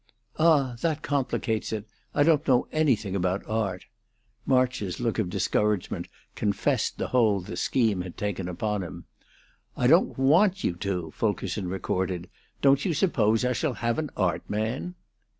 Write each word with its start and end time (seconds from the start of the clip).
"Ah, 0.39 0.77
that 0.81 1.03
complicates 1.03 1.71
it! 1.71 1.85
I 2.15 2.23
don't 2.23 2.47
know 2.47 2.67
anything 2.71 3.15
about 3.15 3.45
art." 3.47 3.85
March's 4.47 4.99
look 4.99 5.19
of 5.19 5.29
discouragement 5.29 6.07
confessed 6.33 6.97
the 6.97 7.09
hold 7.09 7.45
the 7.45 7.55
scheme 7.55 8.01
had 8.01 8.17
taken 8.17 8.49
upon 8.49 8.81
him. 8.81 9.05
"I 9.77 9.85
don't 9.85 10.17
want 10.17 10.63
you 10.63 10.73
to!" 10.77 11.11
Fulkerson 11.11 11.67
retorted. 11.67 12.31
"Don't 12.63 12.83
you 12.83 12.95
suppose 12.95 13.45
I 13.45 13.53
shall 13.53 13.75
have 13.75 13.99
an 13.99 14.09
art 14.17 14.41
man?" 14.49 14.95